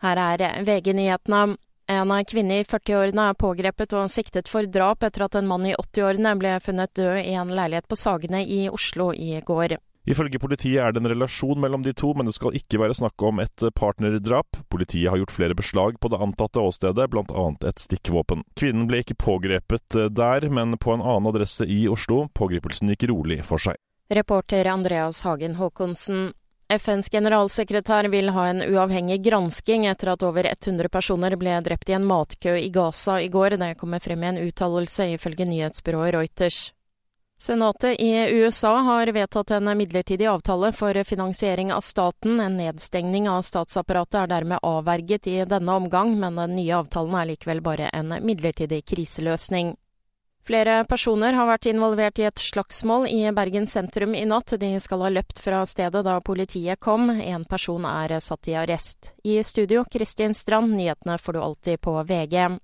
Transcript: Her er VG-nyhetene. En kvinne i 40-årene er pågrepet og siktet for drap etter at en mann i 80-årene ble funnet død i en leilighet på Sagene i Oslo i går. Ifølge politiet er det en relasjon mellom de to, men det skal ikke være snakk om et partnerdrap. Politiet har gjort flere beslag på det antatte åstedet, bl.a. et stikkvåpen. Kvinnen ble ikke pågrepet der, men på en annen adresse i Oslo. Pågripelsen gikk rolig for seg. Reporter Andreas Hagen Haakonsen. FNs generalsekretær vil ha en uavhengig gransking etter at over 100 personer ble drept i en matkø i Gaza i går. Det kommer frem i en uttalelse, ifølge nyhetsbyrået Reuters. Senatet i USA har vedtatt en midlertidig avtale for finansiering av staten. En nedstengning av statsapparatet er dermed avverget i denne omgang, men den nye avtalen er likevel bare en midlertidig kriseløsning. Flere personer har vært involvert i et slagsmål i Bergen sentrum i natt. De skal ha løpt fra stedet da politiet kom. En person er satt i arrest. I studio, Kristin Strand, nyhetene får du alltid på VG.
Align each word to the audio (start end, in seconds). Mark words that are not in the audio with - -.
Her 0.00 0.16
er 0.16 0.62
VG-nyhetene. 0.64 1.56
En 1.90 2.12
kvinne 2.24 2.60
i 2.60 2.64
40-årene 2.64 3.30
er 3.32 3.38
pågrepet 3.38 3.92
og 3.98 4.10
siktet 4.12 4.48
for 4.48 4.68
drap 4.70 5.02
etter 5.02 5.26
at 5.26 5.36
en 5.36 5.48
mann 5.50 5.66
i 5.66 5.74
80-årene 5.74 6.36
ble 6.38 6.56
funnet 6.62 6.92
død 6.94 7.18
i 7.24 7.34
en 7.34 7.50
leilighet 7.50 7.88
på 7.90 7.98
Sagene 7.98 8.44
i 8.46 8.68
Oslo 8.70 9.10
i 9.12 9.40
går. 9.46 9.74
Ifølge 10.08 10.40
politiet 10.40 10.80
er 10.80 10.94
det 10.94 11.02
en 11.02 11.10
relasjon 11.12 11.60
mellom 11.60 11.82
de 11.84 11.92
to, 11.92 12.14
men 12.16 12.30
det 12.30 12.34
skal 12.38 12.54
ikke 12.56 12.80
være 12.80 12.96
snakk 12.96 13.20
om 13.26 13.42
et 13.42 13.66
partnerdrap. 13.76 14.62
Politiet 14.72 15.10
har 15.10 15.20
gjort 15.20 15.34
flere 15.34 15.58
beslag 15.58 15.98
på 16.00 16.08
det 16.08 16.22
antatte 16.22 16.62
åstedet, 16.62 17.10
bl.a. 17.12 17.44
et 17.68 17.82
stikkvåpen. 17.84 18.46
Kvinnen 18.56 18.88
ble 18.88 19.02
ikke 19.04 19.18
pågrepet 19.20 19.98
der, 20.14 20.48
men 20.48 20.78
på 20.80 20.94
en 20.94 21.04
annen 21.04 21.28
adresse 21.34 21.68
i 21.68 21.84
Oslo. 21.90 22.28
Pågripelsen 22.38 22.94
gikk 22.94 23.10
rolig 23.12 23.42
for 23.46 23.60
seg. 23.60 23.76
Reporter 24.10 24.66
Andreas 24.66 25.20
Hagen 25.22 25.58
Haakonsen. 25.60 26.32
FNs 26.70 27.08
generalsekretær 27.10 28.06
vil 28.08 28.30
ha 28.30 28.44
en 28.48 28.62
uavhengig 28.62 29.24
gransking 29.24 29.88
etter 29.90 30.12
at 30.12 30.22
over 30.22 30.46
100 30.46 30.88
personer 30.88 31.34
ble 31.36 31.56
drept 31.66 31.90
i 31.90 31.96
en 31.96 32.06
matkø 32.06 32.52
i 32.60 32.68
Gaza 32.70 33.16
i 33.20 33.26
går. 33.28 33.56
Det 33.58 33.72
kommer 33.80 33.98
frem 33.98 34.22
i 34.22 34.28
en 34.28 34.38
uttalelse, 34.44 35.08
ifølge 35.16 35.48
nyhetsbyrået 35.50 36.14
Reuters. 36.14 36.60
Senatet 37.40 38.00
i 38.00 38.12
USA 38.36 38.76
har 38.86 39.10
vedtatt 39.16 39.50
en 39.56 39.72
midlertidig 39.78 40.26
avtale 40.30 40.70
for 40.76 41.02
finansiering 41.04 41.72
av 41.72 41.80
staten. 41.80 42.38
En 42.40 42.58
nedstengning 42.60 43.26
av 43.28 43.42
statsapparatet 43.42 44.22
er 44.22 44.30
dermed 44.36 44.62
avverget 44.62 45.26
i 45.26 45.38
denne 45.48 45.74
omgang, 45.74 46.14
men 46.20 46.36
den 46.38 46.54
nye 46.60 46.76
avtalen 46.84 47.16
er 47.18 47.30
likevel 47.32 47.64
bare 47.66 47.90
en 47.96 48.14
midlertidig 48.22 48.84
kriseløsning. 48.84 49.74
Flere 50.48 50.84
personer 50.88 51.36
har 51.36 51.46
vært 51.46 51.68
involvert 51.70 52.18
i 52.18 52.24
et 52.26 52.40
slagsmål 52.40 53.06
i 53.10 53.20
Bergen 53.36 53.68
sentrum 53.68 54.14
i 54.16 54.24
natt. 54.28 54.54
De 54.60 54.70
skal 54.80 55.04
ha 55.04 55.10
løpt 55.12 55.42
fra 55.44 55.60
stedet 55.68 56.02
da 56.06 56.16
politiet 56.24 56.80
kom. 56.80 57.10
En 57.10 57.44
person 57.44 57.84
er 57.86 58.16
satt 58.24 58.48
i 58.48 58.56
arrest. 58.58 59.12
I 59.22 59.42
studio, 59.44 59.84
Kristin 59.92 60.34
Strand, 60.34 60.72
nyhetene 60.76 61.18
får 61.20 61.36
du 61.36 61.40
alltid 61.40 61.80
på 61.84 61.96
VG. 62.08 62.60